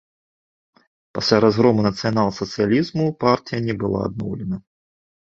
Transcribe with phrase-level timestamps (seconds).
[1.17, 4.57] Пасля разгрому нацыянал-сацыялізму партыя не была адноўлена.